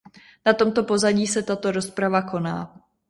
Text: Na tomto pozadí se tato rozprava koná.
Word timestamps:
Na 0.45 0.53
tomto 0.53 0.83
pozadí 0.83 1.27
se 1.27 1.43
tato 1.43 1.71
rozprava 1.71 2.21
koná. 2.21 2.81